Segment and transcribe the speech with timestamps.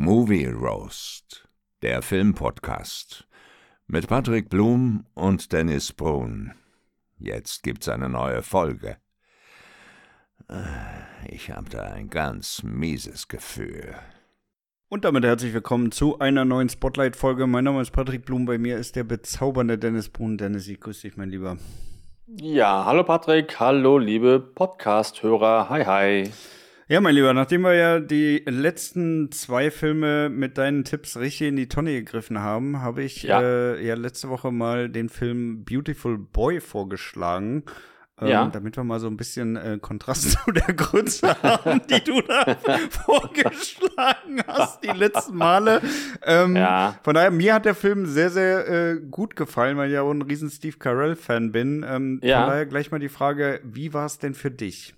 [0.00, 1.48] Movie Roast,
[1.82, 3.26] der Filmpodcast
[3.88, 6.52] mit Patrick Blum und Dennis Brun.
[7.18, 8.98] Jetzt gibt's eine neue Folge.
[11.26, 13.96] Ich habe da ein ganz mieses Gefühl.
[14.88, 17.48] Und damit herzlich willkommen zu einer neuen Spotlight-Folge.
[17.48, 20.38] Mein Name ist Patrick Blum, bei mir ist der bezaubernde Dennis Brun.
[20.38, 21.58] Dennis, ich grüße dich, mein Lieber.
[22.28, 26.30] Ja, hallo Patrick, hallo liebe Podcast-Hörer, hi hi.
[26.90, 31.56] Ja, mein Lieber, nachdem wir ja die letzten zwei Filme mit deinen Tipps richtig in
[31.56, 33.42] die Tonne gegriffen haben, habe ich ja.
[33.42, 37.64] Äh, ja letzte Woche mal den Film Beautiful Boy vorgeschlagen.
[38.20, 38.46] Ähm, ja.
[38.46, 42.56] damit wir mal so ein bisschen äh, Kontrast zu der Grütze haben, die du da
[42.90, 45.80] vorgeschlagen hast, die letzten Male.
[46.24, 46.98] Ähm, ja.
[47.04, 50.10] Von daher, mir hat der Film sehr, sehr äh, gut gefallen, weil ich ja auch
[50.10, 51.86] ein riesen Steve Carell-Fan bin.
[51.88, 52.40] Ähm, ja.
[52.40, 54.97] Von daher gleich mal die Frage, wie war es denn für dich?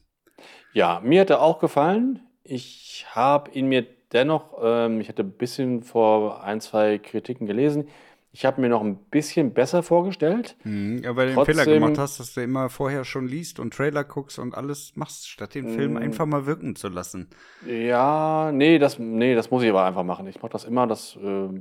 [0.73, 2.20] Ja, mir hat er auch gefallen.
[2.45, 7.88] Ich habe ihn mir dennoch, ähm, ich hatte ein bisschen vor ein, zwei Kritiken gelesen.
[8.33, 10.57] Ich habe mir noch ein bisschen besser vorgestellt.
[10.62, 13.74] Mhm, ja, weil du den Fehler gemacht hast, dass du immer vorher schon liest und
[13.74, 15.96] Trailer guckst und alles machst, statt den Film mm.
[15.96, 17.29] einfach mal wirken zu lassen.
[17.66, 20.29] Ja, nee, das, nee, das muss ich aber einfach machen.
[20.29, 21.60] Ich mache das immer, das, äh,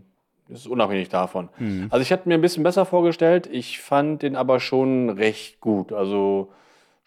[0.49, 1.49] ist unabhängig davon.
[1.57, 1.88] Mhm.
[1.89, 3.47] Also ich hätte mir ein bisschen besser vorgestellt.
[3.51, 5.94] Ich fand den aber schon recht gut.
[5.94, 6.51] Also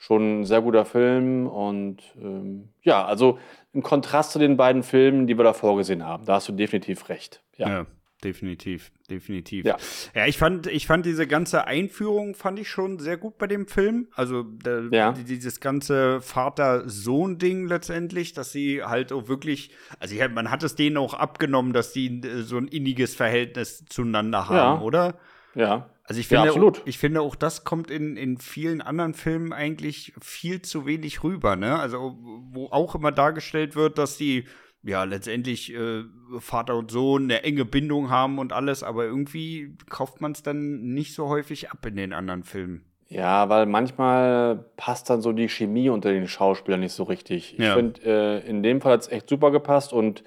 [0.02, 3.38] schon ein sehr guter Film und ähm, ja, also
[3.72, 7.08] im Kontrast zu den beiden Filmen, die wir da vorgesehen haben, da hast du definitiv
[7.08, 7.40] recht.
[7.56, 7.86] Ja, ja
[8.24, 9.64] definitiv, definitiv.
[9.64, 9.76] Ja.
[10.14, 13.68] ja, ich fand, ich fand diese ganze Einführung fand ich schon sehr gut bei dem
[13.68, 14.08] Film.
[14.14, 15.12] Also der, ja.
[15.12, 20.96] dieses ganze Vater-Sohn-Ding letztendlich, dass sie halt auch wirklich, also ich, man hat es denen
[20.96, 24.84] auch abgenommen, dass die äh, so ein inniges Verhältnis zueinander haben, ja.
[24.84, 25.18] oder?
[25.54, 25.90] Ja.
[26.04, 26.82] Also ich finde, ja, absolut.
[26.84, 31.54] ich finde auch, das kommt in, in vielen anderen Filmen eigentlich viel zu wenig rüber,
[31.56, 31.78] ne?
[31.78, 32.18] Also,
[32.50, 34.44] wo auch immer dargestellt wird, dass die
[34.82, 36.02] ja letztendlich äh,
[36.38, 40.92] Vater und Sohn eine enge Bindung haben und alles, aber irgendwie kauft man es dann
[40.92, 42.84] nicht so häufig ab in den anderen Filmen.
[43.08, 47.54] Ja, weil manchmal passt dann so die Chemie unter den Schauspielern nicht so richtig.
[47.58, 47.74] Ich ja.
[47.74, 50.24] finde, äh, in dem Fall hat es echt super gepasst und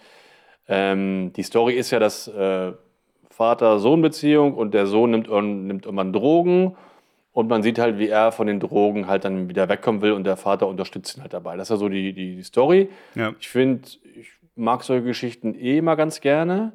[0.67, 2.73] ähm, die Story ist ja, dass äh,
[3.35, 6.75] Vater-Sohn-Beziehung und der Sohn nimmt, nimmt irgendwann Drogen
[7.33, 10.23] und man sieht halt, wie er von den Drogen halt dann wieder wegkommen will und
[10.23, 11.57] der Vater unterstützt ihn halt dabei.
[11.57, 12.89] Das ist ja so die, die, die Story.
[13.13, 13.33] Ja.
[13.37, 16.71] Ich finde, ich mag solche Geschichten eh immer ganz gerne.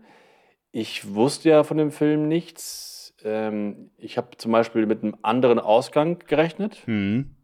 [0.71, 3.15] Ich wusste ja von dem Film nichts.
[3.25, 6.83] Ähm, ich habe zum Beispiel mit einem anderen Ausgang gerechnet.
[6.87, 7.37] Mhm.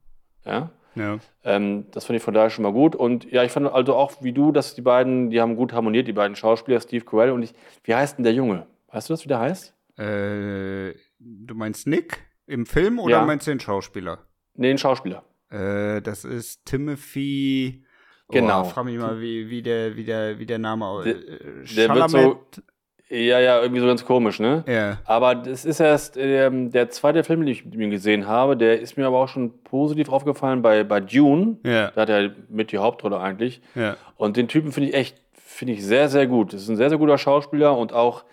[0.44, 0.71] Ja.
[0.94, 1.19] Ja.
[1.43, 2.94] Ähm, das fand ich von daher schon mal gut.
[2.94, 6.06] Und ja, ich fand also auch wie du, dass die beiden, die haben gut harmoniert,
[6.06, 7.55] die beiden Schauspieler, Steve Carell und ich.
[7.84, 8.66] Wie heißt denn der Junge?
[8.96, 9.74] Weißt du das, wie der heißt?
[9.98, 13.24] Äh, du meinst Nick im Film oder ja.
[13.26, 14.20] meinst du den Schauspieler?
[14.54, 15.22] Nee, den Schauspieler.
[15.50, 17.84] Äh, das ist Timothy.
[18.30, 18.62] Genau.
[18.62, 21.28] Oh, frag mich mal, wie, wie, der, wie, der, wie der Name aussieht.
[21.76, 22.40] Der, der wird so.
[23.10, 24.64] Ja, ja, irgendwie so ganz komisch, ne?
[24.66, 24.98] Ja.
[25.04, 28.56] Aber das ist erst ähm, der zweite Film, den ich mit ihm gesehen habe.
[28.56, 31.58] Der ist mir aber auch schon positiv aufgefallen bei, bei Dune.
[31.64, 31.90] Ja.
[31.90, 33.60] Da hat er mit die Hauptrolle eigentlich.
[33.74, 33.98] Ja.
[34.16, 36.54] Und den Typen finde ich echt, finde ich sehr, sehr gut.
[36.54, 38.24] Das ist ein sehr, sehr guter Schauspieler und auch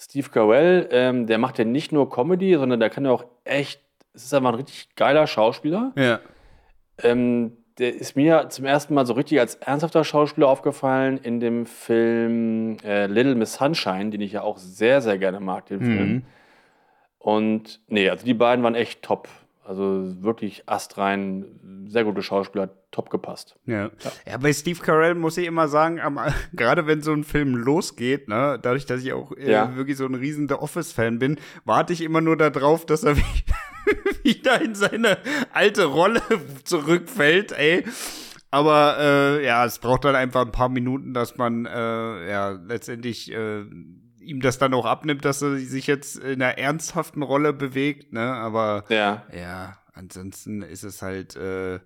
[0.00, 3.82] Steve Carell, ähm, der macht ja nicht nur Comedy, sondern der kann ja auch echt,
[4.14, 5.92] es ist einfach ein richtig geiler Schauspieler.
[5.94, 6.20] Ja.
[7.02, 11.66] Ähm, der ist mir zum ersten Mal so richtig als ernsthafter Schauspieler aufgefallen in dem
[11.66, 16.12] Film äh, Little Miss Sunshine, den ich ja auch sehr, sehr gerne mag, den Film.
[16.12, 16.22] Mhm.
[17.18, 19.28] Und nee, also die beiden waren echt top.
[19.62, 23.56] Also wirklich astrein, sehr gute Schauspieler, top gepasst.
[23.66, 23.84] Ja.
[23.84, 23.90] ja.
[24.26, 26.18] ja, bei Steve Carell muss ich immer sagen, am,
[26.52, 29.76] gerade wenn so ein Film losgeht, ne, dadurch, dass ich auch äh, ja.
[29.76, 33.16] wirklich so ein riesen The Office-Fan bin, warte ich immer nur darauf, dass er
[34.22, 35.18] wieder in seine
[35.52, 36.22] alte Rolle
[36.64, 37.84] zurückfällt, ey.
[38.50, 43.30] Aber äh, ja, es braucht dann einfach ein paar Minuten, dass man äh, ja letztendlich
[43.30, 43.64] äh,
[44.30, 48.32] ihm das dann auch abnimmt, dass er sich jetzt in einer ernsthaften Rolle bewegt, ne?
[48.32, 51.80] Aber ja, ja ansonsten ist es halt äh,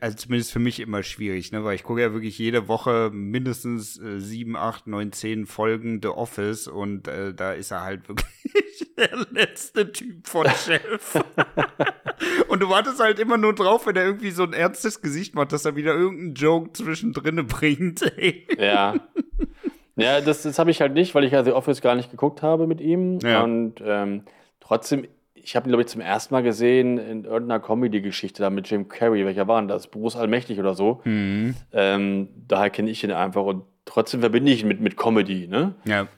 [0.00, 1.64] also zumindest für mich immer schwierig, ne?
[1.64, 6.08] Weil ich gucke ja wirklich jede Woche mindestens äh, sieben, acht, neun, zehn Folgen The
[6.08, 8.26] Office und äh, da ist er halt wirklich
[8.98, 11.14] der letzte Typ von Chef.
[12.48, 15.52] und du wartest halt immer nur drauf, wenn er irgendwie so ein ernstes Gesicht macht,
[15.52, 18.02] dass er wieder irgendeinen Joke zwischendrin bringt.
[18.18, 18.46] Ey.
[18.58, 18.94] Ja.
[19.96, 22.42] Ja, das, das habe ich halt nicht, weil ich ja The Office gar nicht geguckt
[22.42, 23.18] habe mit ihm.
[23.22, 23.42] Ja.
[23.42, 24.22] Und ähm,
[24.60, 28.68] trotzdem, ich habe ihn, glaube ich, zum ersten Mal gesehen in irgendeiner Comedy-Geschichte da mit
[28.68, 29.24] Jim Carrey.
[29.24, 29.86] Welcher war denn das?
[29.86, 31.00] Bruce Allmächtig oder so.
[31.04, 31.54] Mhm.
[31.72, 33.44] Ähm, daher kenne ich ihn einfach.
[33.44, 35.74] Und trotzdem verbinde ich ihn mit, mit Comedy, ne?
[35.84, 36.08] Ja.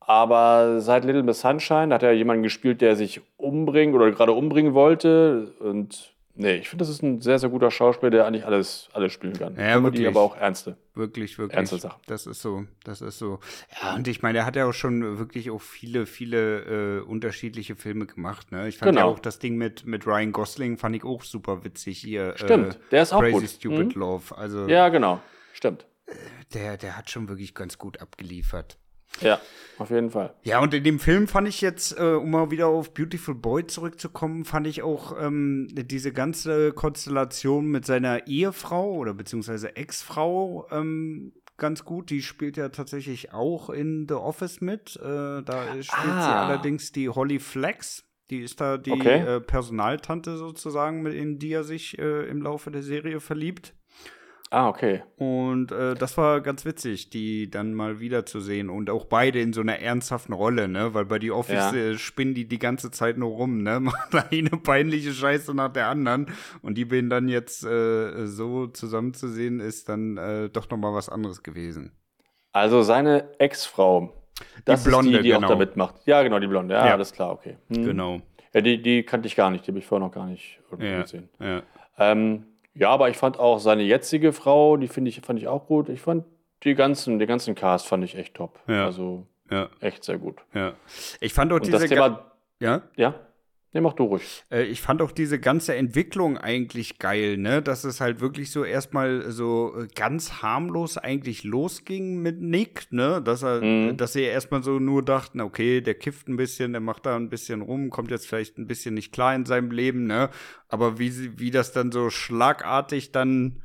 [0.00, 4.72] Aber seit Little Miss Sunshine hat er jemanden gespielt, der sich umbringen oder gerade umbringen
[4.72, 5.52] wollte.
[5.58, 9.12] Und Nee, ich finde, das ist ein sehr, sehr guter Schauspieler, der eigentlich alles, alles
[9.12, 9.56] spielen kann.
[9.56, 10.06] Ja, wirklich.
[10.06, 10.76] aber auch ernste.
[10.94, 11.56] Wirklich, wirklich.
[11.56, 12.00] Ernste Sachen.
[12.06, 13.40] Das ist so, das ist so.
[13.80, 17.74] Ja, und ich meine, er hat ja auch schon wirklich auch viele, viele äh, unterschiedliche
[17.74, 18.52] Filme gemacht.
[18.52, 18.68] Ne?
[18.68, 19.00] Ich fand genau.
[19.00, 22.34] ja auch das Ding mit, mit Ryan Gosling, fand ich auch super witzig hier.
[22.34, 23.48] Äh, Stimmt, äh, der ist auch Crazy gut.
[23.48, 24.00] Stupid mhm.
[24.00, 24.36] Love.
[24.36, 25.20] Also, ja, genau.
[25.54, 25.86] Stimmt.
[26.52, 28.78] Der, der hat schon wirklich ganz gut abgeliefert.
[29.20, 29.40] Ja,
[29.78, 30.34] auf jeden Fall.
[30.42, 33.66] Ja, und in dem Film fand ich jetzt, äh, um mal wieder auf Beautiful Boy
[33.66, 41.32] zurückzukommen, fand ich auch ähm, diese ganze Konstellation mit seiner Ehefrau oder beziehungsweise Ex-Frau ähm,
[41.58, 42.10] ganz gut.
[42.10, 44.96] Die spielt ja tatsächlich auch in The Office mit.
[44.96, 46.22] Äh, da spielt ah.
[46.22, 48.04] sie allerdings die Holly Flex.
[48.30, 49.36] Die ist da die okay.
[49.36, 53.74] äh, Personaltante sozusagen, mit in die er sich äh, im Laufe der Serie verliebt.
[54.50, 55.02] Ah, okay.
[55.16, 59.60] Und äh, das war ganz witzig, die dann mal wiederzusehen und auch beide in so
[59.60, 60.94] einer ernsthaften Rolle, ne?
[60.94, 61.74] Weil bei die Office ja.
[61.74, 63.80] äh, spinnen die die ganze Zeit nur rum, ne?
[63.80, 66.26] Machen eine peinliche Scheiße nach der anderen
[66.62, 71.08] und die beiden dann jetzt äh, so zusammenzusehen, ist dann äh, doch noch mal was
[71.08, 71.92] anderes gewesen.
[72.52, 74.14] Also seine Ex-Frau,
[74.64, 75.46] das die Blonde, ist die, die genau.
[75.46, 75.96] auch da mitmacht.
[76.06, 76.74] Ja, genau, die Blonde.
[76.74, 76.92] Ja, ja.
[76.92, 77.56] alles klar, okay.
[77.68, 77.84] Hm.
[77.84, 78.20] Genau.
[78.54, 81.02] Ja, die, die kannte ich gar nicht, die habe ich vorher noch gar nicht ja.
[81.02, 81.28] gesehen.
[81.40, 81.62] Ja.
[81.98, 82.46] Ähm,
[82.78, 85.88] ja, aber ich fand auch seine jetzige Frau, die finde ich, fand ich auch gut.
[85.88, 86.24] Ich fand
[86.62, 88.58] die ganzen, den ganzen Cast fand ich echt top.
[88.66, 88.84] Ja.
[88.84, 89.68] Also ja.
[89.80, 90.40] echt sehr gut.
[90.52, 90.74] Ja.
[91.20, 91.78] Ich fand auch Und diese.
[91.78, 92.82] Das Thema, ja?
[92.96, 93.14] Ja.
[93.76, 94.42] Nee, mach du ruhig.
[94.50, 97.60] Äh, ich fand auch diese ganze Entwicklung eigentlich geil, ne?
[97.60, 103.20] Dass es halt wirklich so erstmal so äh, ganz harmlos eigentlich losging mit Nick, ne?
[103.20, 103.98] Dass er, mhm.
[103.98, 107.28] dass sie erstmal so nur dachten, okay, der kifft ein bisschen, der macht da ein
[107.28, 110.30] bisschen rum, kommt jetzt vielleicht ein bisschen nicht klar in seinem Leben, ne?
[110.68, 113.60] Aber wie, wie das dann so schlagartig dann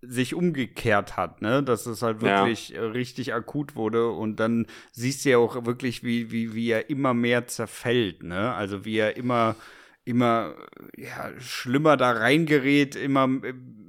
[0.00, 1.62] sich umgekehrt hat, ne?
[1.62, 2.82] Dass es halt wirklich ja.
[2.82, 6.88] Äh, richtig akut wurde und dann siehst du ja auch wirklich, wie, wie, wie er
[6.90, 8.52] immer mehr zerfällt, ne?
[8.54, 9.56] Also wie er immer,
[10.04, 10.54] immer
[10.96, 13.28] ja, schlimmer da reingerät, immer,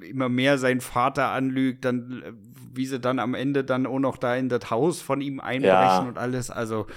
[0.01, 2.23] immer mehr seinen Vater anlügt, dann
[2.73, 5.67] wie sie dann am Ende dann auch noch da in das Haus von ihm einbrechen
[5.73, 6.05] ja.
[6.07, 6.49] und alles.
[6.49, 6.87] Also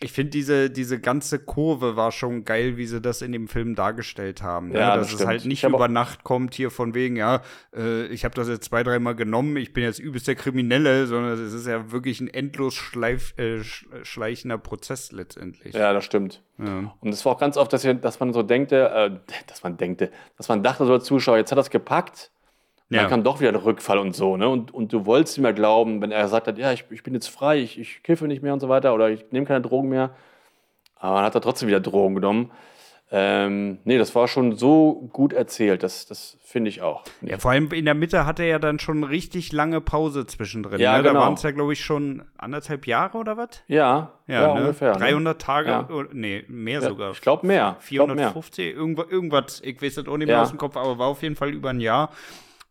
[0.00, 3.74] ich finde, diese, diese ganze Kurve war schon geil, wie sie das in dem Film
[3.74, 4.68] dargestellt haben.
[4.68, 4.78] Ne?
[4.78, 5.00] Ja, ne?
[5.00, 7.40] Dass das es halt nicht über Nacht kommt, hier von wegen, ja,
[7.74, 11.32] äh, ich habe das jetzt zwei, dreimal genommen, ich bin jetzt übelst der Kriminelle, sondern
[11.42, 13.62] es ist ja wirklich ein endlos schleif, äh,
[14.02, 15.74] schleichender Prozess letztendlich.
[15.74, 16.42] Ja, das stimmt.
[16.58, 16.94] Ja.
[17.00, 19.10] Und es war auch ganz oft, dass, dass man so denkte, äh,
[19.46, 22.32] dass man denkte, dass man dachte so als Zuschauer, jetzt hat er es gepackt
[22.88, 23.02] ja.
[23.02, 24.48] Dann kam doch wieder der Rückfall und so, ne?
[24.48, 27.14] Und, und du wolltest ihm ja glauben, wenn er gesagt hat, ja, ich, ich bin
[27.14, 29.88] jetzt frei, ich, ich kiffe nicht mehr und so weiter oder ich nehme keine Drogen
[29.88, 30.14] mehr.
[30.94, 32.52] Aber dann hat er trotzdem wieder Drogen genommen.
[33.08, 37.04] Ähm, nee, das war schon so gut erzählt, das, das finde ich auch.
[37.20, 40.80] Ja, vor allem in der Mitte hatte er ja dann schon richtig lange Pause zwischendrin.
[40.80, 41.04] Ja, ne?
[41.04, 41.14] genau.
[41.14, 43.62] Da waren es ja, glaube ich, schon anderthalb Jahre oder was?
[43.68, 44.60] Ja, ja, ja ne?
[44.60, 44.92] ungefähr.
[44.92, 45.38] 300 ne?
[45.38, 45.88] Tage, ja.
[45.88, 47.12] Oder, nee, mehr ja, sogar.
[47.12, 47.76] Ich glaube mehr.
[47.78, 48.82] 450, glaub mehr.
[48.82, 51.36] Irgendwas, irgendwas, ich weiß das auch nicht mehr aus dem Kopf, aber war auf jeden
[51.36, 52.10] Fall über ein Jahr.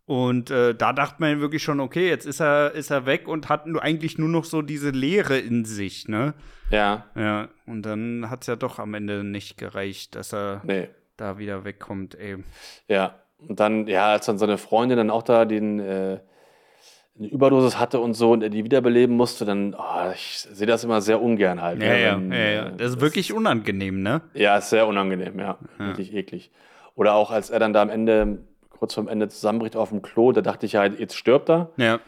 [0.05, 3.49] Und äh, da dachte man wirklich schon, okay, jetzt ist er, ist er weg und
[3.49, 6.35] hat nur, eigentlich nur noch so diese Leere in sich, ne?
[6.69, 7.05] Ja.
[7.15, 10.89] Ja, und dann hat es ja doch am Ende nicht gereicht, dass er nee.
[11.17, 12.37] da wieder wegkommt, ey.
[12.87, 16.19] Ja, und dann, ja, als dann seine Freundin dann auch da den, äh,
[17.17, 20.83] eine Überdosis hatte und so und er die wiederbeleben musste, dann, oh, ich sehe das
[20.83, 21.81] immer sehr ungern halt.
[21.81, 22.01] Ja, ne?
[22.01, 24.21] ja, wenn, ja, ja, Das ist wirklich unangenehm, ne?
[24.33, 25.57] Ja, ist sehr unangenehm, ja.
[25.79, 25.87] ja.
[25.87, 26.51] Wirklich eklig.
[26.93, 28.39] Oder auch, als er dann da am Ende
[28.85, 30.31] kurz vorm Ende zusammenbricht auf dem Klo.
[30.31, 31.71] Da dachte ich ja, jetzt stirbt er.
[31.77, 31.99] Ja.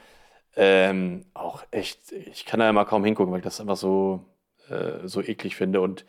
[0.56, 4.26] Ähm, auch echt, ich kann da ja mal kaum hingucken, weil ich das einfach so,
[4.70, 5.82] äh, so eklig finde.
[5.82, 6.06] Und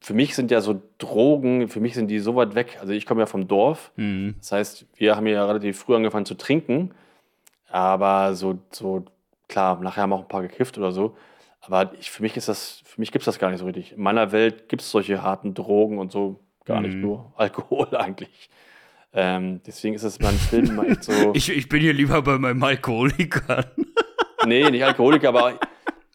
[0.00, 2.78] für mich sind ja so Drogen, für mich sind die so weit weg.
[2.80, 3.92] Also ich komme ja vom Dorf.
[3.94, 4.34] Mhm.
[4.38, 6.90] Das heißt, wir haben ja relativ früh angefangen zu trinken.
[7.68, 9.04] Aber so, so,
[9.48, 11.16] klar, nachher haben wir auch ein paar gekifft oder so.
[11.60, 13.92] Aber ich, für mich ist das, für mich gibt es das gar nicht so richtig.
[13.92, 16.86] In meiner Welt gibt es solche harten Drogen und so gar mhm.
[16.86, 18.50] nicht nur Alkohol eigentlich.
[19.14, 21.12] Ähm, deswegen ist es beim Film immer echt so.
[21.34, 23.66] ich, ich bin hier lieber bei meinem Alkoholiker.
[24.46, 25.58] nee, nicht Alkoholiker, aber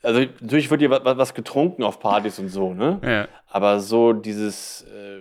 [0.02, 3.00] also natürlich wird hier was, was, getrunken auf Partys und so, ne?
[3.04, 3.28] Ja.
[3.50, 5.20] Aber so dieses, äh,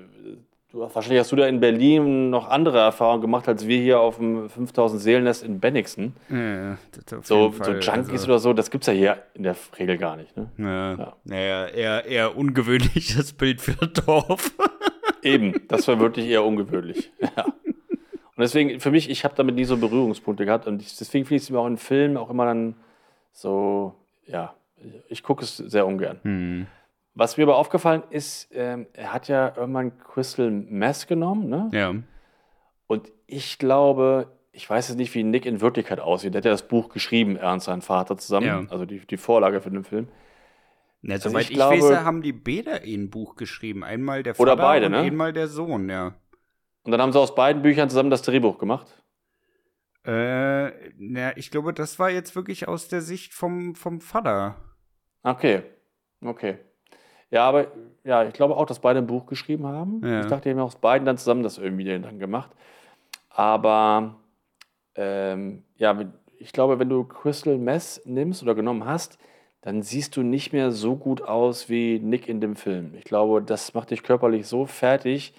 [0.71, 4.17] du, wahrscheinlich hast du da in Berlin noch andere Erfahrungen gemacht, als wir hier auf
[4.17, 6.15] dem 5000 Seelennest in Bennigsen.
[6.31, 6.79] Ja,
[7.23, 8.25] so, so Junkies also.
[8.27, 10.51] oder so, das gibt's ja hier in der Regel gar nicht, ne?
[10.57, 10.95] Ja.
[10.95, 11.17] ja.
[11.25, 14.53] Naja, eher, eher ungewöhnliches Bild für Dorf.
[15.23, 17.11] Eben, das war wirklich eher ungewöhnlich.
[17.21, 17.45] Ja.
[18.37, 20.67] Und deswegen, für mich, ich habe damit nie so Berührungspunkte gehabt.
[20.67, 22.75] Und ich, deswegen finde ich es mir auch in Filmen auch immer dann
[23.33, 23.95] so,
[24.27, 24.55] ja,
[25.09, 26.21] ich gucke es sehr ungern.
[26.23, 26.67] Hm.
[27.15, 31.71] Was mir aber aufgefallen ist, ähm, er hat ja irgendwann Crystal Mess genommen, ne?
[31.73, 31.95] Ja.
[32.87, 36.35] Und ich glaube, ich weiß jetzt nicht, wie Nick in Wirklichkeit aussieht.
[36.35, 38.63] Der hat ja das Buch geschrieben, er und sein Vater zusammen, ja.
[38.69, 40.09] also die, die Vorlage für den Film.
[41.01, 43.83] Na, also soweit ich, glaube, weiß, haben die beide ein Buch geschrieben.
[43.83, 44.99] Einmal der Vater oder beide, und ne?
[44.99, 46.15] einmal der Sohn, ja.
[46.87, 49.03] Und dann haben sie aus beiden Büchern zusammen das Drehbuch gemacht?
[50.05, 54.55] Äh, na, ich glaube, das war jetzt wirklich aus der Sicht vom, vom Vater.
[55.25, 55.65] Okay,
[56.25, 56.59] okay.
[57.31, 57.73] Ja, aber
[58.05, 60.01] ja, ich glaube auch, dass beide ein Buch geschrieben haben.
[60.05, 60.21] Ja.
[60.21, 62.53] Ich dachte, die haben aus beiden dann zusammen das irgendwie dann gemacht.
[63.31, 64.21] Aber
[64.95, 65.99] ähm, ja,
[66.39, 69.19] ich glaube, wenn du Crystal Mess nimmst oder genommen hast,
[69.61, 72.95] dann siehst du nicht mehr so gut aus wie Nick in dem Film.
[72.95, 75.35] Ich glaube, das macht dich körperlich so fertig,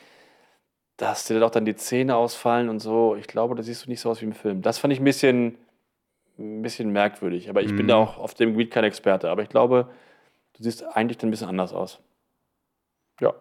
[0.98, 3.16] dass dir doch dann die Zähne ausfallen und so.
[3.16, 4.62] Ich glaube, da siehst du nicht so aus wie im Film.
[4.63, 5.58] Das fand ich ein bisschen,
[6.39, 7.50] ein bisschen merkwürdig.
[7.50, 7.77] Aber ich mhm.
[7.77, 9.30] bin da auch auf dem Gebiet kein Experte.
[9.30, 9.89] Aber ich glaube,
[10.54, 12.00] du siehst eigentlich dann ein bisschen anders aus.
[13.22, 13.34] Ja.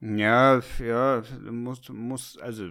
[0.00, 2.68] Ja, ja, muss, muss, also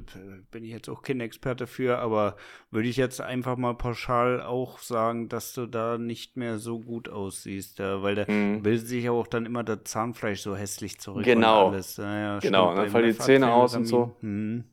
[0.49, 2.37] bin ich jetzt auch kein Experte für, aber
[2.71, 7.09] würde ich jetzt einfach mal pauschal auch sagen, dass du da nicht mehr so gut
[7.09, 8.63] aussiehst, ja, weil da mhm.
[8.63, 11.25] bildet sich auch dann immer das Zahnfleisch so hässlich zurück.
[11.25, 11.73] Genau.
[11.73, 14.15] Ja, ja, genau, dann fallen die Zähne aus und so.
[14.21, 14.63] Mhm.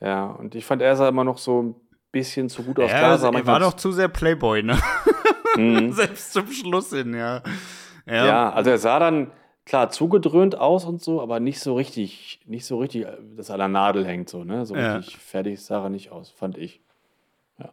[0.00, 1.74] Ja, und ich fand, er sah immer noch so ein
[2.12, 2.90] bisschen zu gut aus.
[2.90, 4.78] Ja, also, er war doch zu sehr Playboy, ne?
[5.56, 5.92] Mhm.
[5.94, 7.42] Selbst zum Schluss hin, ja.
[8.04, 8.26] ja.
[8.26, 9.30] Ja, also er sah dann
[9.64, 13.60] klar zugedröhnt aus und so, aber nicht so richtig, nicht so richtig, dass er an
[13.60, 14.66] der Nadel hängt, so, ne?
[14.66, 14.96] So ja.
[14.96, 16.80] richtig fertig sah er nicht aus, fand ich.
[17.58, 17.72] Ja.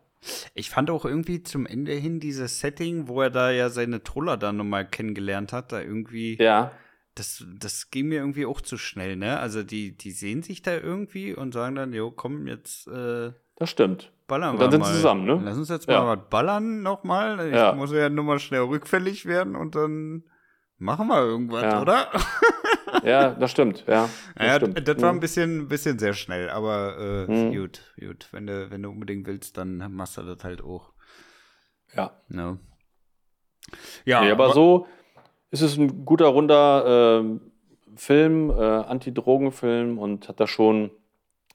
[0.53, 4.37] Ich fand auch irgendwie zum Ende hin dieses Setting, wo er da ja seine Troller
[4.37, 6.37] dann nochmal kennengelernt hat, da irgendwie.
[6.37, 6.71] Ja.
[7.15, 9.39] Das, das ging mir irgendwie auch zu schnell, ne?
[9.39, 12.87] Also die, die sehen sich da irgendwie und sagen dann, jo, komm, jetzt.
[12.87, 14.11] Äh, das stimmt.
[14.27, 15.41] Ballern und dann sind sie zusammen, ne?
[15.43, 16.05] Lass uns jetzt mal ja.
[16.05, 17.47] was ballern nochmal.
[17.47, 17.73] Ich ja.
[17.73, 20.25] muss ja nur mal schnell rückfällig werden und dann
[20.77, 21.81] machen wir irgendwas, ja.
[21.81, 22.11] oder?
[23.03, 24.09] ja, das stimmt, ja.
[24.35, 24.87] Das, ja, stimmt.
[24.87, 25.19] das war ein mhm.
[25.19, 27.55] bisschen, bisschen sehr schnell, aber äh, mhm.
[27.55, 28.27] gut, gut.
[28.31, 30.93] Wenn du, wenn du unbedingt willst, dann machst du das halt auch.
[31.95, 32.11] Ja.
[32.27, 32.57] No.
[34.05, 34.87] Ja, nee, aber, aber, so
[35.51, 37.39] ist es ein guter, runder äh,
[37.95, 40.91] Film, äh, Anti-Drogen-Film und hat das schon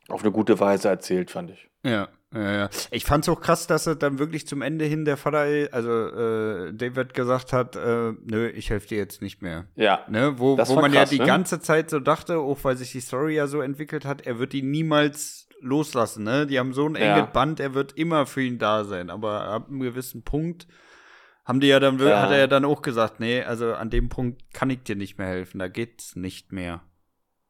[0.09, 1.71] auf eine gute Weise erzählt, fand ich.
[1.85, 2.71] Ja, ja, ja.
[2.91, 6.73] Ich fand's auch krass, dass er dann wirklich zum Ende hin der Vater, also äh,
[6.73, 9.67] David gesagt hat, äh, nö, ich helfe dir jetzt nicht mehr.
[9.77, 10.05] Ja.
[10.09, 10.39] Ne?
[10.39, 11.27] Wo, wo man krass, ja die ne?
[11.27, 14.55] ganze Zeit so dachte, auch weil sich die Story ja so entwickelt hat, er wird
[14.55, 16.47] ihn niemals loslassen, ne?
[16.47, 17.27] Die haben so ein enges ja.
[17.27, 19.11] Band, er wird immer für ihn da sein.
[19.11, 20.67] Aber ab einem gewissen Punkt
[21.45, 22.23] haben die ja dann, ja.
[22.23, 25.19] hat er ja dann auch gesagt, nee, also an dem Punkt kann ich dir nicht
[25.19, 26.83] mehr helfen, da geht's nicht mehr.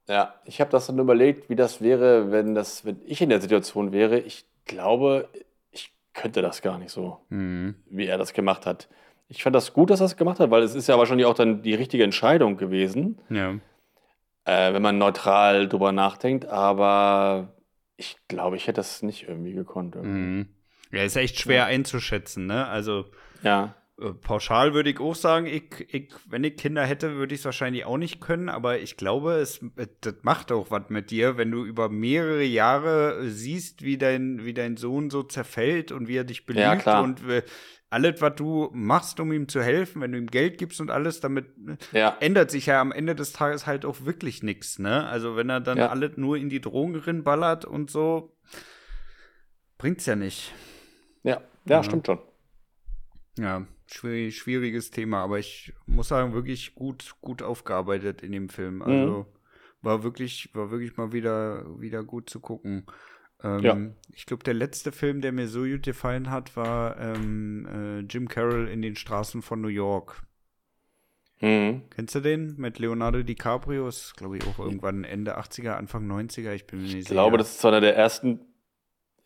[0.08, 3.40] Ja, ich habe das dann überlegt, wie das wäre, wenn das, wenn ich in der
[3.40, 4.18] Situation wäre.
[4.18, 5.28] Ich glaube,
[5.70, 7.76] ich könnte das gar nicht so, mhm.
[7.90, 8.88] wie er das gemacht hat.
[9.28, 11.34] Ich fand das gut, dass er das gemacht hat, weil es ist ja wahrscheinlich auch
[11.34, 13.18] dann die richtige Entscheidung gewesen.
[13.30, 13.54] Ja.
[14.44, 17.54] Äh, wenn man neutral drüber nachdenkt, aber
[17.96, 19.94] ich glaube, ich hätte das nicht irgendwie gekonnt.
[19.94, 20.18] Irgendwie.
[20.18, 20.48] Mhm.
[20.90, 21.64] Ja, ist echt schwer ja.
[21.66, 22.66] einzuschätzen, ne?
[22.66, 23.06] Also.
[23.42, 23.74] Ja.
[24.02, 27.44] Äh, pauschal würde ich auch sagen, ich, ich, wenn ich Kinder hätte, würde ich es
[27.44, 31.36] wahrscheinlich auch nicht können, aber ich glaube, es äh, das macht auch was mit dir,
[31.36, 36.16] wenn du über mehrere Jahre siehst, wie dein, wie dein Sohn so zerfällt und wie
[36.16, 37.42] er dich beliebt ja, und äh,
[37.90, 41.20] alles, was du machst, um ihm zu helfen, wenn du ihm Geld gibst und alles,
[41.20, 41.50] damit
[41.92, 42.16] ja.
[42.20, 45.06] ändert sich ja am Ende des Tages halt auch wirklich nichts, ne?
[45.06, 45.88] Also wenn er dann ja.
[45.88, 48.34] alles nur in die Drogen ballert und so,
[49.76, 50.54] bringt's ja nicht.
[51.22, 52.18] Ja, ja, stimmt schon.
[53.38, 58.76] Ja, schwierig, schwieriges Thema, aber ich muss sagen, wirklich gut, gut aufgearbeitet in dem Film.
[58.76, 58.82] Mhm.
[58.82, 59.26] Also mhm.
[59.82, 62.86] war wirklich, war wirklich mal wieder, wieder gut zu gucken.
[63.42, 63.76] Ähm, ja.
[64.14, 68.28] Ich glaube, der letzte Film, der mir so gut gefallen hat, war ähm, äh, Jim
[68.28, 70.22] Carroll in den Straßen von New York.
[71.40, 71.82] Mhm.
[71.90, 72.54] Kennst du den?
[72.56, 73.88] Mit Leonardo DiCaprio?
[73.88, 76.52] Ist, glaube ich, auch irgendwann Ende 80er, Anfang 90er.
[76.52, 77.02] Ich bin mir nicht sicher.
[77.02, 78.51] Ich glaube, das ist einer der ersten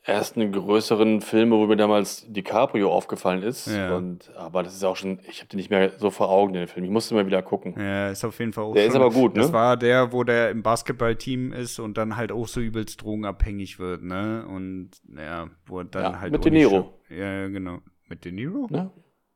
[0.06, 3.66] ersten größeren Filme, wo mir damals DiCaprio aufgefallen ist.
[3.66, 3.96] Ja.
[3.96, 6.68] Und, aber das ist auch schon, ich habe den nicht mehr so vor Augen, den
[6.68, 6.84] Film.
[6.84, 7.74] Ich musste mal wieder gucken.
[7.76, 9.42] Ja, ist auf jeden Fall auch Der schon, ist aber gut, ne?
[9.42, 13.78] Das war der, wo der im Basketballteam ist und dann halt auch so übelst drogenabhängig
[13.78, 14.46] wird, ne?
[14.46, 16.32] Und ja, wo dann ja, halt.
[16.32, 17.00] Mit De Niro.
[17.08, 17.80] Ja, genau.
[18.08, 18.68] Mit De Niro?
[18.70, 18.92] Ja.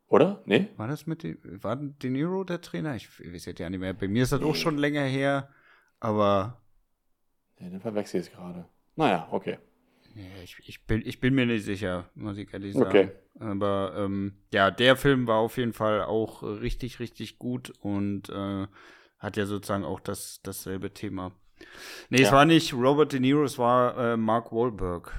[0.06, 0.42] Oder?
[0.44, 0.68] Nee?
[0.76, 2.94] War das mit De, war De Niro der Trainer?
[2.94, 3.92] Ich weiß jetzt ja nicht mehr.
[3.92, 4.46] Bei mir ist das nee.
[4.46, 5.48] auch schon länger her,
[5.98, 6.62] aber.
[7.58, 8.66] Ja, den verwechsel ich gerade.
[8.94, 9.58] Naja, okay.
[10.42, 12.88] Ich, ich, bin, ich bin mir nicht sicher, muss ich ehrlich sagen.
[12.88, 13.10] Okay.
[13.38, 18.66] Aber ähm, ja, der Film war auf jeden Fall auch richtig, richtig gut und äh,
[19.18, 21.32] hat ja sozusagen auch das, dasselbe Thema.
[22.08, 22.26] Nee, ja.
[22.26, 25.14] es war nicht Robert De Niro, es war äh, Mark Wahlberg.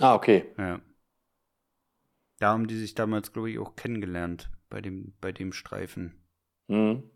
[0.00, 0.46] Ah, okay.
[0.58, 0.80] Ja.
[2.38, 6.14] Da haben die sich damals, glaube ich, auch kennengelernt bei dem, bei dem Streifen.
[6.66, 7.08] Mhm.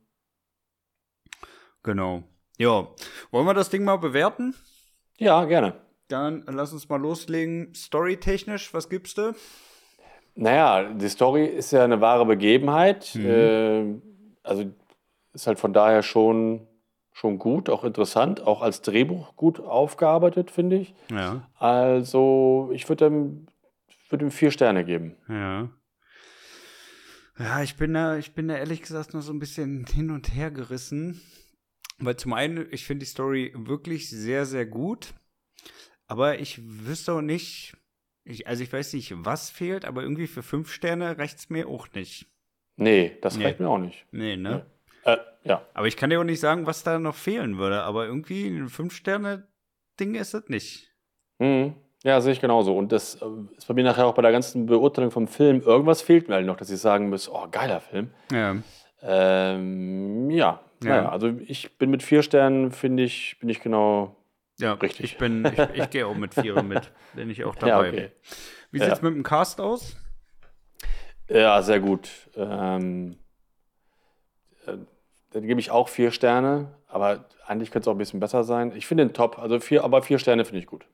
[1.82, 2.24] Genau.
[2.58, 2.88] Ja.
[3.30, 4.54] Wollen wir das Ding mal bewerten?
[5.18, 5.85] Ja, gerne.
[6.08, 7.74] Dann lass uns mal loslegen.
[7.74, 9.34] Storytechnisch, was gibst du?
[10.34, 13.12] Naja, die Story ist ja eine wahre Begebenheit.
[13.14, 13.26] Mhm.
[13.26, 13.94] Äh,
[14.42, 14.70] also
[15.32, 16.66] ist halt von daher schon,
[17.12, 20.94] schon gut, auch interessant, auch als Drehbuch gut aufgearbeitet, finde ich.
[21.10, 21.48] Ja.
[21.58, 23.46] Also ich würde ihm,
[24.08, 25.16] würd ihm vier Sterne geben.
[25.28, 25.68] Ja.
[27.38, 30.34] Ja, ich bin da, ich bin da ehrlich gesagt noch so ein bisschen hin und
[30.34, 31.20] her gerissen.
[31.98, 35.14] Weil zum einen, ich finde die Story wirklich sehr, sehr gut.
[36.08, 37.76] Aber ich wüsste auch nicht,
[38.24, 41.68] ich, also ich weiß nicht, was fehlt, aber irgendwie für fünf Sterne reicht es mir
[41.68, 42.26] auch nicht.
[42.76, 43.44] Nee, das nee.
[43.44, 44.06] reicht mir auch nicht.
[44.12, 44.66] Nee, ne?
[45.04, 45.12] Nee.
[45.12, 45.62] Äh, ja.
[45.74, 47.82] Aber ich kann dir auch nicht sagen, was da noch fehlen würde.
[47.82, 50.92] Aber irgendwie ein Fünf-Sterne-Ding ist es nicht.
[51.38, 51.74] Mhm.
[52.02, 52.76] Ja, sehe ich genauso.
[52.76, 55.60] Und das äh, ist bei mir nachher auch bei der ganzen Beurteilung vom Film.
[55.62, 58.10] Irgendwas fehlt mir halt noch, dass ich sagen muss, oh, geiler Film.
[58.30, 58.56] Ja.
[59.02, 60.60] Ähm, ja.
[60.82, 60.88] ja.
[60.88, 64.14] Naja, also ich bin mit vier Sternen, finde ich, bin ich genau
[64.58, 65.04] ja, richtig.
[65.04, 66.90] Ich bin, ich, ich gehe auch mit vier mit.
[67.14, 67.86] Bin ich auch dabei.
[67.86, 68.10] Ja, okay.
[68.70, 69.04] Wie sieht es ja.
[69.04, 69.96] mit dem Cast aus?
[71.28, 72.08] Ja, sehr gut.
[72.36, 73.18] Ähm,
[74.66, 74.76] äh,
[75.30, 78.72] dann gebe ich auch vier Sterne, aber eigentlich könnte es auch ein bisschen besser sein.
[78.74, 80.86] Ich finde den top, also vier, aber vier Sterne finde ich gut.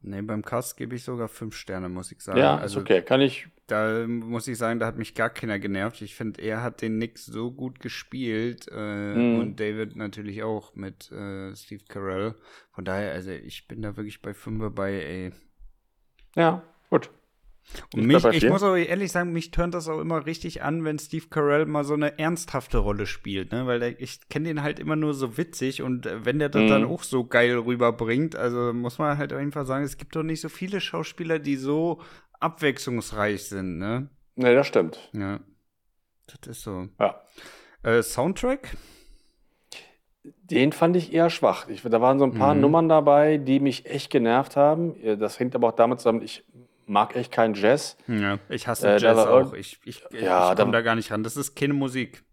[0.00, 2.38] Nee, beim Cast gebe ich sogar fünf Sterne, muss ich sagen.
[2.38, 3.02] Ja, also, ist okay.
[3.02, 3.48] Kann ich.
[3.66, 6.00] Da muss ich sagen, da hat mich gar keiner genervt.
[6.00, 9.40] Ich finde, er hat den Nick so gut gespielt äh, mhm.
[9.40, 12.34] und David natürlich auch mit äh, Steve Carell.
[12.72, 15.32] Von daher, also ich bin da wirklich bei fünf bei, ey.
[16.36, 17.10] Ja, gut.
[17.94, 20.98] Und mich, ich muss auch ehrlich sagen, mich tönt das auch immer richtig an, wenn
[20.98, 23.66] Steve Carell mal so eine ernsthafte Rolle spielt, ne?
[23.66, 26.62] Weil der, ich kenne den halt immer nur so witzig und äh, wenn der das
[26.62, 26.68] mhm.
[26.68, 30.16] dann auch so geil rüberbringt, also muss man halt auf jeden Fall sagen, es gibt
[30.16, 32.00] doch nicht so viele Schauspieler, die so
[32.40, 34.08] abwechslungsreich sind, ne?
[34.36, 35.10] Ne, das stimmt.
[35.12, 35.40] Ja.
[36.26, 36.88] Das ist so.
[36.98, 37.22] Ja.
[37.82, 38.76] Äh, Soundtrack?
[40.42, 41.68] Den fand ich eher schwach.
[41.68, 42.60] Ich, da waren so ein paar mhm.
[42.60, 44.94] Nummern dabei, die mich echt genervt haben.
[45.18, 46.44] Das hängt aber auch damit zusammen, ich
[46.88, 47.96] mag echt keinen Jazz.
[48.06, 49.52] Ja, ich hasse äh, Jazz auch.
[49.54, 51.22] Ich, ich, ja, ich komme da gar nicht ran.
[51.22, 52.24] Das ist keine Musik.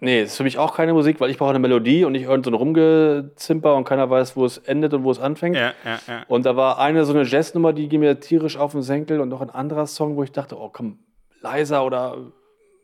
[0.00, 2.24] Nee, das ist für mich auch keine Musik, weil ich brauche eine Melodie und nicht
[2.24, 5.56] irgend so ein Rumgezimper und keiner weiß, wo es endet und wo es anfängt.
[5.56, 6.24] Ja, ja, ja.
[6.28, 9.28] Und da war eine so eine Jazznummer, die ging mir tierisch auf den Senkel und
[9.28, 10.98] noch ein anderer Song, wo ich dachte, oh komm,
[11.40, 12.32] leiser oder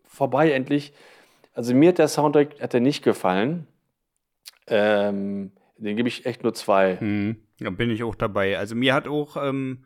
[0.07, 0.93] vorbei endlich.
[1.53, 3.67] Also mir hat der Soundtrack hat der nicht gefallen.
[4.67, 6.97] Ähm, den gebe ich echt nur zwei.
[6.99, 8.57] Hm, da bin ich auch dabei.
[8.57, 9.85] Also mir hat auch ähm,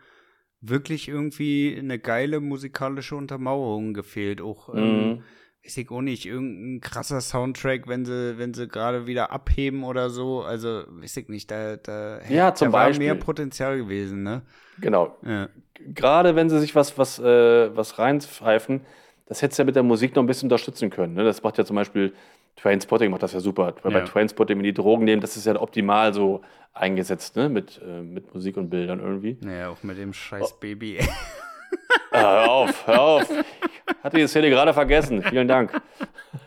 [0.68, 4.40] wirklich irgendwie eine geile musikalische Untermauerung gefehlt.
[4.40, 5.11] Auch, ähm, mhm.
[5.11, 5.22] ähm,
[5.64, 10.11] weiß ich auch nicht, irgendein krasser Soundtrack, wenn sie, wenn sie gerade wieder abheben oder
[10.11, 10.42] so.
[10.42, 13.07] Also, weiß ich nicht, da, da, ja, zum da Beispiel.
[13.09, 14.42] war mehr Potenzial gewesen, ne?
[14.81, 15.16] Genau.
[15.22, 15.48] Ja.
[15.94, 18.83] Gerade wenn sie sich was, was, äh, was reinpfeifen,
[19.27, 21.14] das hättest du ja mit der Musik noch ein bisschen unterstützen können.
[21.14, 21.24] Ne?
[21.24, 22.12] Das macht ja zum Beispiel
[22.57, 23.75] Trainspotting macht das ja super.
[23.83, 24.01] Weil ja.
[24.01, 27.49] bei Trainspotting, wenn die Drogen nehmen, das ist ja optimal so eingesetzt, ne?
[27.49, 29.38] Mit, äh, mit Musik und Bildern irgendwie.
[29.40, 30.61] Naja, auch mit dem scheiß oh.
[30.61, 30.99] Baby.
[32.11, 33.31] ah, hör auf, hör auf.
[33.31, 35.23] Ich hatte die Szene gerade vergessen.
[35.23, 35.81] Vielen Dank.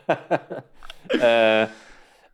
[1.09, 1.67] äh,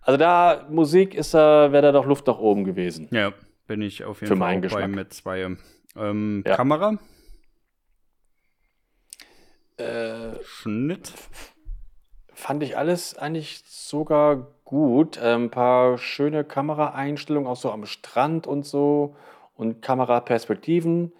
[0.01, 3.07] also da, Musik ist da, wäre da doch Luft nach oben gewesen.
[3.11, 3.33] Ja,
[3.67, 5.55] bin ich auf jeden Für Fall bei mit zwei.
[5.95, 6.55] Ähm, ja.
[6.55, 6.97] Kamera?
[9.77, 11.13] Äh, Schnitt?
[12.43, 15.17] Fand ich alles eigentlich sogar gut.
[15.17, 19.15] Ein ähm, paar schöne Kameraeinstellungen, auch so am Strand und so
[19.55, 21.13] und Kameraperspektiven.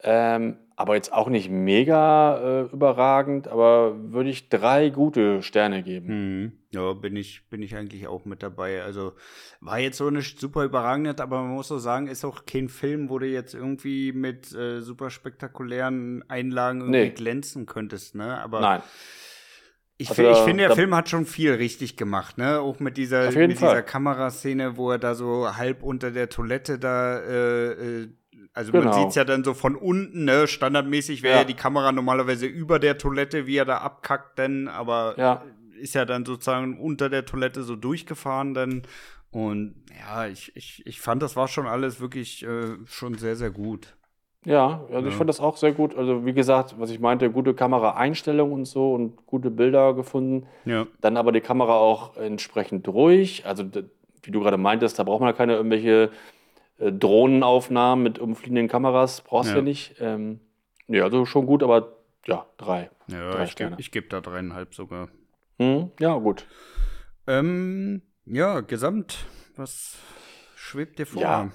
[0.00, 6.08] Ähm, aber jetzt auch nicht mega äh, überragend, aber würde ich drei gute Sterne geben.
[6.08, 6.52] Hm.
[6.70, 8.82] Ja, bin ich, bin ich eigentlich auch mit dabei.
[8.82, 9.12] Also
[9.60, 13.10] war jetzt so nicht super überragend, aber man muss so sagen, ist auch kein Film,
[13.10, 17.10] wo du jetzt irgendwie mit äh, super spektakulären Einlagen irgendwie nee.
[17.10, 18.38] glänzen könntest, ne?
[18.40, 18.82] Aber Nein.
[19.98, 22.60] Ich, also, ich finde, der Film hat schon viel richtig gemacht, ne?
[22.60, 27.18] Auch mit dieser, mit dieser Kameraszene, wo er da so halb unter der Toilette da,
[27.18, 28.08] äh, äh
[28.52, 28.86] also genau.
[28.86, 30.46] man sieht's ja dann so von unten, ne?
[30.46, 31.40] Standardmäßig wäre ja.
[31.40, 31.46] ja.
[31.46, 35.42] die Kamera normalerweise über der Toilette, wie er da abkackt, denn, aber ja.
[35.78, 38.82] ist ja dann sozusagen unter der Toilette so durchgefahren dann.
[39.30, 43.50] Und ja, ich, ich, ich fand, das war schon alles wirklich äh, schon sehr, sehr
[43.50, 43.96] gut.
[44.46, 45.96] Ja, also ich fand das auch sehr gut.
[45.96, 50.46] Also wie gesagt, was ich meinte, gute Kameraeinstellung und so und gute Bilder gefunden.
[50.64, 50.86] Ja.
[51.00, 53.44] Dann aber die Kamera auch entsprechend ruhig.
[53.44, 53.64] Also
[54.22, 56.12] wie du gerade meintest, da braucht man ja keine irgendwelche
[56.78, 59.20] äh, Drohnenaufnahmen mit umfliegenden Kameras.
[59.22, 59.58] Brauchst du ja.
[59.58, 59.96] ja nicht.
[59.98, 60.38] Ähm,
[60.86, 62.88] ja, also schon gut, aber ja, drei.
[63.08, 65.08] Ja, drei ich gebe geb da dreieinhalb sogar.
[65.58, 66.46] Hm, ja, gut.
[67.26, 69.98] Ähm, ja, gesamt, was
[70.54, 71.22] schwebt dir vor?
[71.22, 71.50] Ja.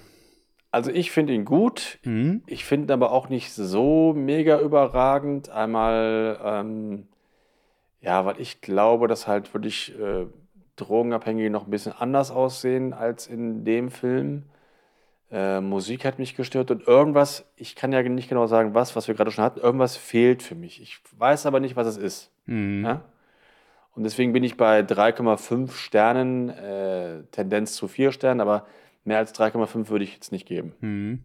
[0.72, 2.00] Also ich finde ihn gut.
[2.04, 2.44] Mhm.
[2.48, 5.50] Ich finde ihn aber auch nicht so mega überragend.
[5.50, 7.08] Einmal, ähm,
[8.00, 10.26] ja, weil ich glaube, dass halt wirklich äh,
[10.78, 14.44] Drogenabhängige noch ein bisschen anders aussehen als in dem Film.
[15.30, 19.08] Äh, Musik hat mich gestört und irgendwas, ich kann ja nicht genau sagen, was, was
[19.08, 20.82] wir gerade schon hatten, irgendwas fehlt für mich.
[20.82, 22.32] Ich weiß aber nicht, was es ist.
[22.46, 22.84] Mhm.
[22.84, 23.02] Ja?
[23.94, 28.66] Und deswegen bin ich bei 3,5 Sternen, äh, Tendenz zu 4 Sternen, aber
[29.04, 30.74] mehr als 3,5 würde ich jetzt nicht geben.
[30.80, 31.24] Mhm.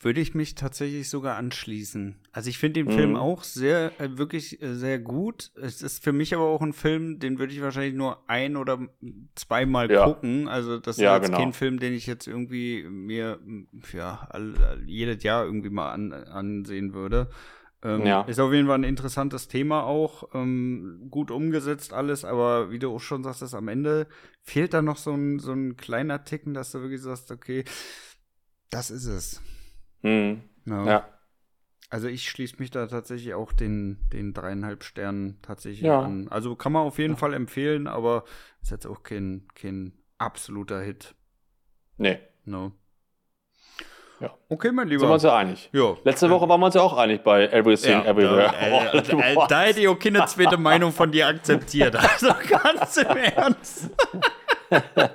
[0.00, 2.16] Würde ich mich tatsächlich sogar anschließen.
[2.32, 2.98] Also ich finde den mhm.
[2.98, 5.52] Film auch sehr, äh, wirklich äh, sehr gut.
[5.54, 8.80] Es ist für mich aber auch ein Film, den würde ich wahrscheinlich nur ein oder
[9.36, 10.04] zweimal ja.
[10.04, 10.48] gucken.
[10.48, 11.38] Also das ist ja, jetzt genau.
[11.38, 13.38] kein Film, den ich jetzt irgendwie mir
[13.92, 17.30] ja all, jedes Jahr irgendwie mal an, ansehen würde.
[17.84, 18.22] Ähm, ja.
[18.22, 20.34] Ist auf jeden Fall ein interessantes Thema auch.
[20.34, 24.06] Ähm, gut umgesetzt alles, aber wie du auch schon sagst, am Ende
[24.42, 27.64] fehlt da noch so ein, so ein kleiner Ticken, dass du wirklich sagst, okay,
[28.70, 29.42] das ist es.
[30.02, 30.42] Mhm.
[30.66, 30.86] Ja.
[30.86, 31.08] ja.
[31.90, 36.00] Also ich schließe mich da tatsächlich auch den, den dreieinhalb Sternen tatsächlich ja.
[36.00, 36.28] an.
[36.28, 37.18] Also kann man auf jeden.
[37.18, 38.24] Fall empfehlen, aber
[38.62, 41.14] ist jetzt auch kein, kein absoluter Hit.
[41.98, 42.18] Nee.
[42.44, 42.72] No.
[44.22, 44.30] Ja.
[44.48, 45.00] Okay, mein Lieber.
[45.00, 45.68] Sind wir uns ja einig.
[45.72, 45.96] Ja.
[46.04, 48.52] Letzte Woche waren wir uns ja auch einig bei Everything ja, Everywhere.
[48.52, 51.96] Da, äh, äh, da hätte ich auch keine zweite Meinung von dir akzeptiert.
[51.96, 53.90] Also ganz im Ernst.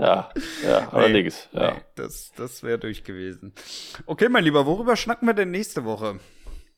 [0.00, 0.28] Ja,
[0.64, 1.48] ja, allerdings.
[1.50, 1.70] Nee, ja.
[1.72, 3.52] Nee, das das wäre durch gewesen.
[4.06, 6.20] Okay, mein Lieber, worüber schnacken wir denn nächste Woche?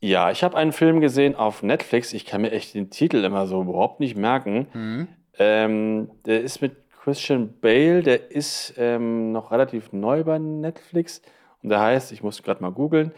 [0.01, 2.15] Ja, ich habe einen Film gesehen auf Netflix.
[2.15, 4.69] Ich kann mir echt den Titel immer so überhaupt nicht merken.
[4.73, 5.09] Mhm.
[5.39, 11.23] Ähm, der ist mit Christian Bale, der ist ähm, noch relativ neu bei Netflix.
[11.63, 13.13] Und der heißt, ich muss gerade mal googeln,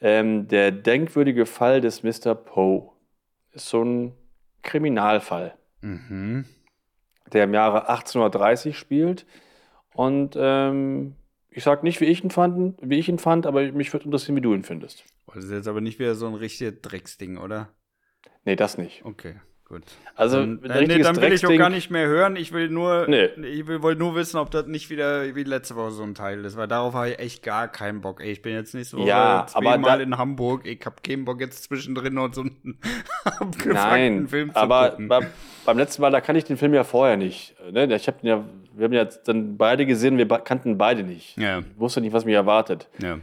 [0.00, 2.34] ähm, der denkwürdige Fall des Mr.
[2.34, 2.90] Poe.
[3.52, 4.12] Ist so ein
[4.62, 5.56] Kriminalfall.
[5.82, 6.46] Mhm.
[7.32, 9.24] Der im Jahre 1830 spielt.
[9.94, 11.14] Und ähm,
[11.50, 14.36] ich sage nicht, wie ich ihn fand, wie ich ihn fand, aber mich würde interessieren,
[14.36, 15.04] wie du ihn findest.
[15.32, 17.68] Das ist jetzt aber nicht wieder so ein richtiges Drecksding, oder?
[18.44, 19.04] Nee, das nicht.
[19.04, 19.36] Okay.
[19.68, 19.82] Gut.
[20.14, 22.36] Also dann, äh, nee, dann will ich auch gar nicht mehr hören.
[22.36, 23.26] Ich will nur, nee.
[23.26, 26.42] ich will, wollte nur wissen, ob das nicht wieder wie letzte Woche so ein Teil
[26.46, 28.22] ist, weil darauf habe ich echt gar keinen Bock.
[28.22, 30.66] Ey, ich bin jetzt nicht so ja, zweimal in Hamburg.
[30.66, 32.78] Ich habe keinen Bock jetzt zwischendrin noch so einen
[33.24, 35.12] abgefuckten Film zu aber gucken.
[35.12, 35.26] Aber
[35.66, 37.54] beim letzten Mal, da kannte ich den Film ja vorher nicht.
[37.70, 37.94] Ne?
[37.94, 41.36] Ich habe ja, wir haben ja dann beide gesehen, wir kannten beide nicht.
[41.36, 41.58] Ja.
[41.58, 42.88] Ich wusste nicht, was mich erwartet.
[43.02, 43.18] Ja.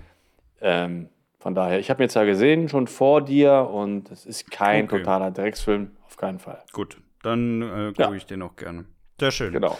[0.61, 1.09] Ähm,
[1.45, 4.85] von daher, ich habe ihn jetzt ja gesehen, schon vor dir und es ist kein
[4.85, 4.97] okay.
[4.97, 6.63] totaler Drecksfilm, auf keinen Fall.
[6.73, 8.13] Gut, dann äh, gucke ja.
[8.13, 8.85] ich den auch gerne.
[9.19, 9.53] Sehr schön.
[9.53, 9.77] Genau.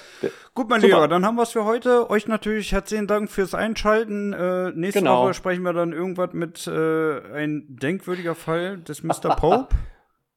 [0.54, 0.80] Gut, mein.
[0.82, 2.12] Lieber, dann haben wir es für heute.
[2.12, 4.32] Euch natürlich herzlichen Dank fürs Einschalten.
[4.34, 5.23] Äh, nächste genau.
[5.23, 9.36] Woche sprechen wir dann irgendwas mit äh, ein denkwürdiger Fall des Mr.
[9.36, 9.69] Pope.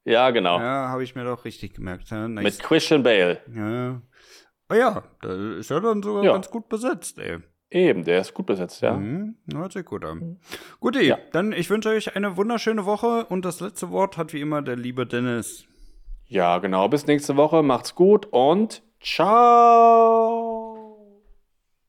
[0.05, 0.59] ja, genau.
[0.59, 2.09] Ja, habe ich mir doch richtig gemerkt.
[2.09, 2.43] Ja, nice.
[2.43, 3.43] Mit Christian Bale.
[3.55, 4.01] Ja.
[4.71, 6.33] Oh ja, da ist er dann sogar ja.
[6.33, 7.41] ganz gut besetzt, ey.
[7.71, 8.95] Eben, der ist gut besetzt, ja.
[8.95, 10.19] Mhm, hört sich gut an.
[10.19, 10.37] Mhm.
[10.81, 11.19] Gut, ja.
[11.33, 14.77] dann ich wünsche euch eine wunderschöne Woche und das letzte Wort hat wie immer der
[14.77, 15.67] liebe Dennis.
[16.27, 16.89] Ja, genau.
[16.89, 17.63] Bis nächste Woche.
[17.63, 20.48] Macht's gut und ciao.